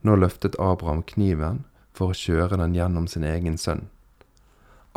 [0.00, 3.88] Nå løftet Abraham kniven for å kjøre den gjennom sin egen sønn.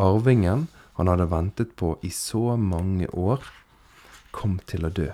[0.02, 0.66] Arvingen
[0.98, 3.44] han hadde ventet på i så mange år,
[4.32, 5.10] kom til å dø.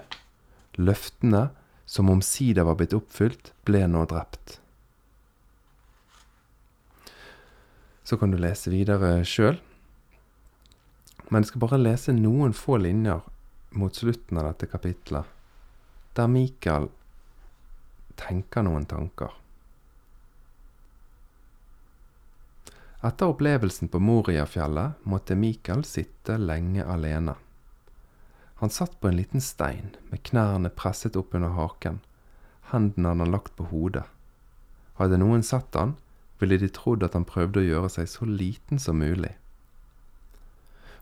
[0.79, 1.49] Løftene,
[1.87, 4.59] som omsider var blitt oppfylt, ble nå drept.
[8.07, 9.57] Så kan du lese videre sjøl.
[11.27, 13.25] Men jeg skal bare lese noen få linjer
[13.75, 15.27] mot slutten av dette kapitlet,
[16.15, 16.87] der Mikael
[18.17, 19.33] tenker noen tanker.
[23.05, 27.35] Etter opplevelsen på Moriafjellet måtte Mikael sitte lenge alene.
[28.57, 31.99] Han satt på en liten stein, med knærne presset opp under haken.
[32.71, 34.07] Hendene hadde han lagt på hodet.
[34.97, 35.93] Hadde noen sett han,
[36.41, 39.35] ville de trodd at han prøvde å gjøre seg så liten som mulig.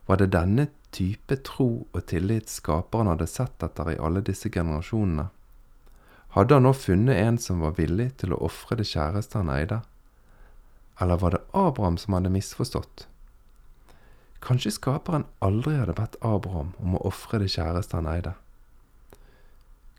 [0.06, 5.30] Var det denne type tro og tillit skaperen hadde sett etter i alle disse generasjonene?
[6.36, 9.80] Hadde han nå funnet en som var villig til å ofre det kjæreste han eide?
[11.00, 13.08] Eller var det Abraham som hadde misforstått?
[14.46, 18.36] Kanskje skaperen aldri hadde bedt Abraham om å ofre det kjæreste han eide?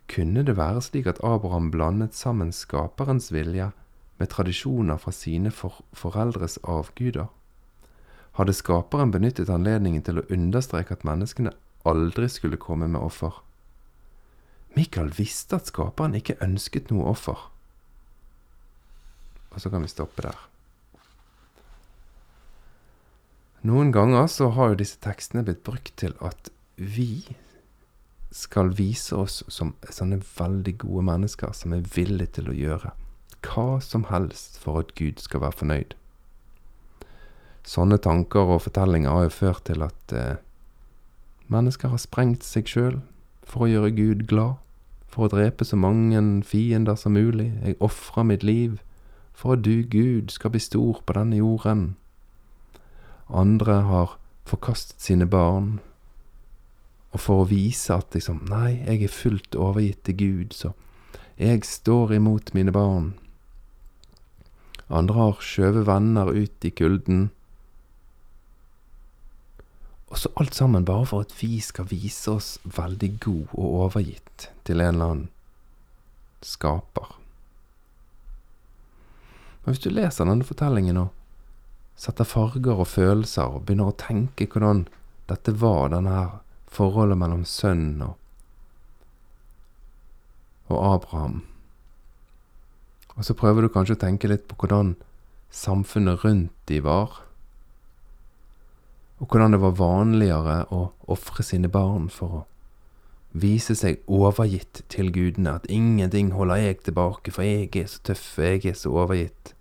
[0.07, 3.73] Kunne det være slik at Abraham blandet sammen skaperens vilje
[4.17, 7.27] med tradisjoner fra sine for foreldres avguder?
[8.37, 11.55] hadde skaperen benyttet anledningen til å understreke at menneskene
[11.89, 13.39] aldri skulle komme med offer.
[14.77, 17.47] Mikael visste at skaperen ikke ønsket noe offer.
[19.55, 20.37] Og så kan vi stoppe der.
[23.63, 27.25] Noen ganger så har jo disse tekstene blitt brukt til at vi
[28.37, 32.93] skal vise oss som sånne veldig gode mennesker som er villige til å gjøre
[33.47, 35.95] hva som helst for at Gud skal være fornøyd.
[37.67, 40.39] Sånne tanker og fortellinger har jo ført til at eh,
[41.53, 43.01] mennesker har sprengt seg sjøl
[43.47, 44.59] for å gjøre Gud glad,
[45.11, 47.53] for å drepe så mange fiender som mulig.
[47.63, 48.81] Jeg ofrer mitt liv
[49.37, 51.97] for at du, Gud, skal bli stor på denne jorden.
[53.29, 54.17] Andre har
[54.47, 55.81] forkastet sine barn,
[57.11, 60.73] og for å vise at liksom, nei, jeg er fullt overgitt til Gud, så
[61.41, 63.15] jeg står imot mine barn.
[64.87, 67.27] Andre har skjøvet venner ut i kulden.
[70.07, 74.51] Og så alt sammen bare for at vi skal vise oss veldig god og overgitt
[74.65, 75.29] til en eller annen
[76.47, 77.17] skaper.
[79.65, 81.16] Men hvis du leser denne fortellingen og
[81.97, 84.85] setter farger og følelser og begynner å tenke hvordan
[85.31, 86.33] dette var, denne her
[86.71, 88.17] forholdet mellom sønnen og,
[90.69, 91.41] og Abraham
[93.17, 94.97] Og så prøver du kanskje å tenke litt på hvordan
[95.55, 97.23] samfunnet rundt de var,
[99.17, 102.43] og hvordan det var vanligere å ofre sine barn for å
[103.37, 108.27] vise seg overgitt til gudene, at ingenting holder jeg tilbake, for jeg er så tøff,
[108.37, 109.56] jeg er så overgitt.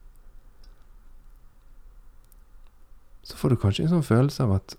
[3.26, 4.76] Så får du kanskje en sånn følelse av at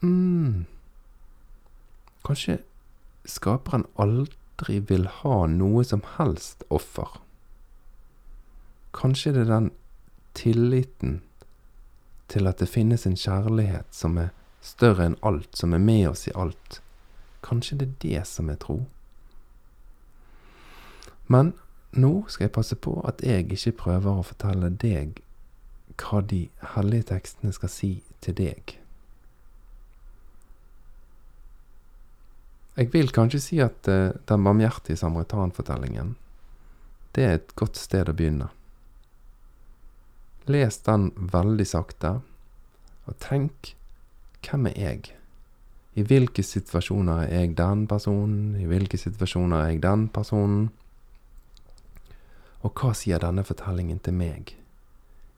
[0.00, 0.64] mm,
[2.22, 2.60] Kanskje
[3.26, 7.18] skaperen aldri vil ha noe som helst offer.
[8.94, 9.70] Kanskje det er den
[10.38, 11.18] tilliten
[12.30, 14.30] til at det finnes en kjærlighet som er
[14.62, 16.78] større enn alt, som er med oss i alt.
[17.42, 18.78] Kanskje det er det som er tro.
[21.26, 21.52] Men
[21.92, 25.18] nå skal jeg passe på at jeg ikke prøver å fortelle deg
[26.00, 27.92] hva de hellige tekstene skal si
[28.24, 28.78] til deg.
[32.76, 36.14] Jeg vil kanskje si at uh, den barmhjertige samaritan-fortellingen,
[37.12, 38.48] det er et godt sted å begynne.
[40.48, 42.14] Les den veldig sakte,
[43.04, 43.74] og tenk
[44.42, 45.12] hvem er jeg?
[45.92, 48.56] I hvilke situasjoner er jeg den personen?
[48.56, 50.70] I hvilke situasjoner er jeg den personen?
[52.64, 54.54] Og hva sier denne fortellingen til meg?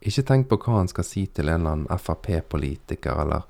[0.05, 3.47] Ikke tenk på hva han skal si til en eller annen Frp-politiker, eller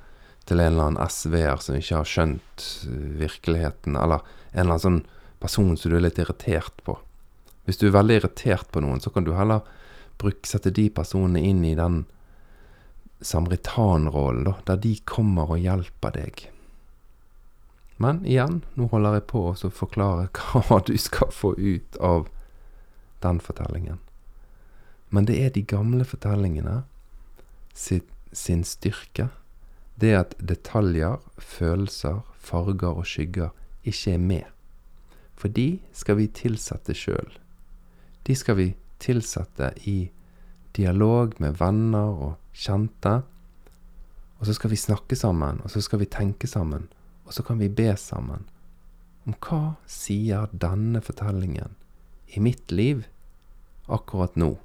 [0.46, 4.84] til en eller annen SV-er som ikke har skjønt uh, virkeligheten, eller en eller annen
[4.84, 5.02] sånn
[5.42, 6.96] person som du er litt irritert på.
[7.64, 9.64] Hvis du er veldig irritert på noen, så kan du heller
[10.20, 12.04] bruke, sette de personene inn i den
[13.24, 16.46] samaritanrollen, der de kommer og hjelper deg.
[17.96, 20.28] Men igjen, nå holder jeg på å forklare
[20.68, 22.28] hva du skal få ut av
[23.24, 24.00] den fortellingen.
[25.14, 26.80] Men det er de gamle fortellingene
[27.74, 28.02] sin,
[28.32, 29.28] sin styrke.
[30.00, 33.52] Det at detaljer, følelser, farger og skygger
[33.86, 34.48] ikke er med.
[35.38, 37.30] For de skal vi tilsette sjøl.
[38.26, 38.68] De skal vi
[39.02, 40.10] tilsette i
[40.74, 43.20] dialog med venner og kjente.
[44.38, 46.88] Og så skal vi snakke sammen, og så skal vi tenke sammen,
[47.24, 48.48] og så kan vi be sammen.
[49.24, 51.78] Om hva sier denne fortellingen
[52.34, 53.06] i mitt liv
[53.88, 54.56] akkurat nå?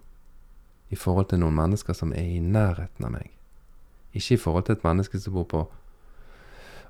[0.90, 3.30] I forhold til noen mennesker som er i nærheten av meg.
[4.14, 5.66] Ikke i forhold til et menneske som bor på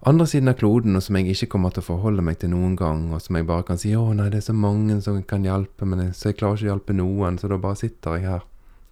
[0.07, 2.77] andre siden av kloden, og som jeg ikke kommer til å forholde meg til noen
[2.79, 5.43] gang, og som jeg bare kan si 'Å, nei, det er så mange som kan
[5.43, 8.45] hjelpe, men så jeg klarer ikke å hjelpe noen, så da bare sitter jeg her'.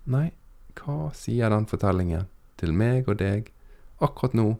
[0.05, 0.32] Nei,
[0.76, 2.28] hva sier den fortellingen
[2.58, 3.51] til meg og deg
[4.01, 4.58] akkurat nå,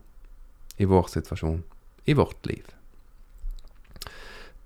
[0.80, 1.64] i vår situasjon,
[2.06, 2.66] i vårt liv?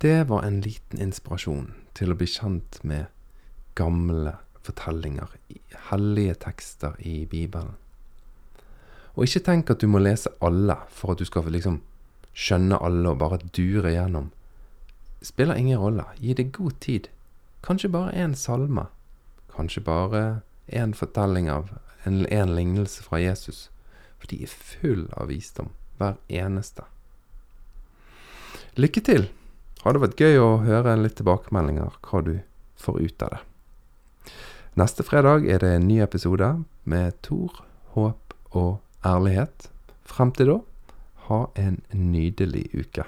[0.02, 3.06] Det var en liten inspirasjon til å bli kjent med
[3.76, 5.32] gamle fortellinger,
[5.90, 7.76] hellige tekster i Bibelen.
[9.16, 11.82] Og ikke tenk at du må lese alle for at du skal liksom
[12.32, 14.30] skjønne alle og bare dure gjennom.
[15.22, 16.06] Spiller ingen rolle.
[16.18, 17.10] Gi det god tid.
[17.62, 18.88] Kanskje bare én salme.
[19.52, 21.70] Kanskje bare én fortelling av
[22.06, 23.70] en, en lignelse fra Jesus.
[24.18, 26.88] For de er full av visdom, hver eneste.
[28.80, 29.30] Lykke til!
[29.82, 32.36] Har det vært gøy å høre litt tilbakemeldinger hva du
[32.78, 33.40] får ut av det.
[34.80, 36.48] Neste fredag er det en ny episode
[36.88, 39.68] med Tor, håp og ærlighet.
[40.08, 40.58] Frem til da,
[41.28, 43.04] ha en nydelig uke.